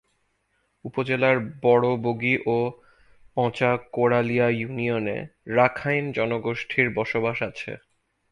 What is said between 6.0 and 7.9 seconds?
জনগোষ্ঠীর বসবাস আছে।